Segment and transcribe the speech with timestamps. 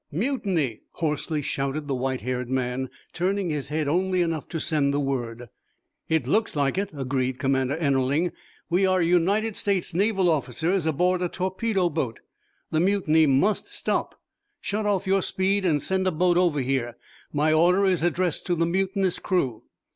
[0.11, 4.99] "Mutiny!" hoarsely shouted the white haired man, turning his head only enough to send the
[4.99, 5.47] word.
[6.09, 8.31] "It looks like it," agreed Commander Ennerling.
[8.67, 12.19] "We are United States Naval officers, aboard a torpedo boat.
[12.71, 14.19] The mutiny must stop.
[14.59, 16.97] Shut off your speed, and send a boat over here.
[17.31, 19.65] My order is addressed to the mutinous crew."